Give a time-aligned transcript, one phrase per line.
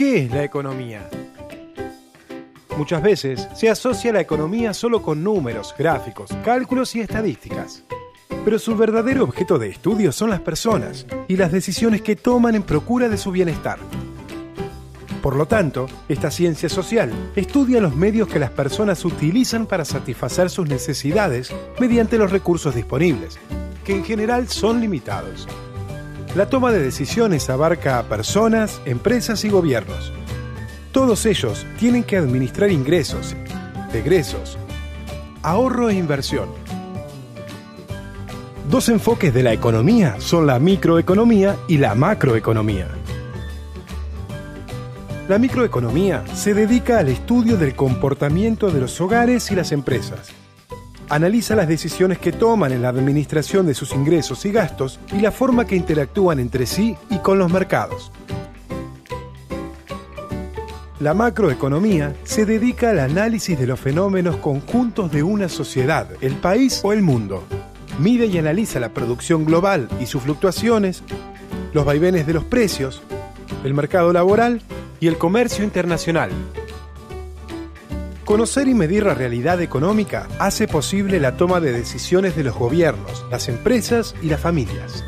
[0.00, 1.10] ¿Qué es la economía?
[2.78, 7.84] Muchas veces se asocia la economía solo con números, gráficos, cálculos y estadísticas.
[8.42, 12.62] Pero su verdadero objeto de estudio son las personas y las decisiones que toman en
[12.62, 13.78] procura de su bienestar.
[15.22, 20.48] Por lo tanto, esta ciencia social estudia los medios que las personas utilizan para satisfacer
[20.48, 23.38] sus necesidades mediante los recursos disponibles,
[23.84, 25.46] que en general son limitados.
[26.36, 30.12] La toma de decisiones abarca a personas, empresas y gobiernos.
[30.92, 33.34] Todos ellos tienen que administrar ingresos,
[33.92, 34.56] egresos,
[35.42, 36.48] ahorro e inversión.
[38.70, 42.86] Dos enfoques de la economía son la microeconomía y la macroeconomía.
[45.28, 50.39] La microeconomía se dedica al estudio del comportamiento de los hogares y las empresas.
[51.10, 55.32] Analiza las decisiones que toman en la administración de sus ingresos y gastos y la
[55.32, 58.12] forma que interactúan entre sí y con los mercados.
[61.00, 66.80] La macroeconomía se dedica al análisis de los fenómenos conjuntos de una sociedad, el país
[66.84, 67.42] o el mundo.
[67.98, 71.02] Mide y analiza la producción global y sus fluctuaciones,
[71.72, 73.02] los vaivenes de los precios,
[73.64, 74.62] el mercado laboral
[75.00, 76.30] y el comercio internacional.
[78.30, 83.26] Conocer y medir la realidad económica hace posible la toma de decisiones de los gobiernos,
[83.28, 85.04] las empresas y las familias.